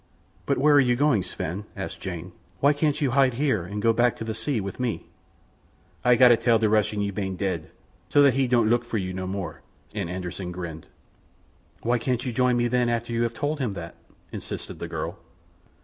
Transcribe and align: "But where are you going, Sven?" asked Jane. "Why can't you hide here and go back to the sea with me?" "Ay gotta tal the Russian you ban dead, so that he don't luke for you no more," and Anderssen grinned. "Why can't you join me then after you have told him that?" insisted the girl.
"But 0.47 0.57
where 0.57 0.73
are 0.73 0.79
you 0.79 0.95
going, 0.95 1.21
Sven?" 1.21 1.65
asked 1.75 2.01
Jane. 2.01 2.31
"Why 2.59 2.73
can't 2.73 2.99
you 3.01 3.11
hide 3.11 3.35
here 3.35 3.63
and 3.65 3.83
go 3.83 3.93
back 3.93 4.15
to 4.15 4.23
the 4.23 4.33
sea 4.33 4.59
with 4.59 4.79
me?" 4.79 5.05
"Ay 6.03 6.15
gotta 6.15 6.35
tal 6.35 6.57
the 6.57 6.69
Russian 6.69 7.01
you 7.01 7.13
ban 7.13 7.35
dead, 7.35 7.69
so 8.09 8.23
that 8.23 8.33
he 8.33 8.47
don't 8.47 8.67
luke 8.67 8.83
for 8.83 8.97
you 8.97 9.13
no 9.13 9.27
more," 9.27 9.61
and 9.93 10.09
Anderssen 10.09 10.51
grinned. 10.51 10.87
"Why 11.83 11.99
can't 11.99 12.25
you 12.25 12.33
join 12.33 12.57
me 12.57 12.67
then 12.67 12.89
after 12.89 13.13
you 13.13 13.21
have 13.21 13.35
told 13.35 13.59
him 13.59 13.73
that?" 13.73 13.93
insisted 14.31 14.79
the 14.79 14.87
girl. 14.87 15.19